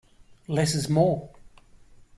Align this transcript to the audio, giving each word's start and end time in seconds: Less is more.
Less 0.47 0.73
is 0.73 0.89
more. 0.89 1.29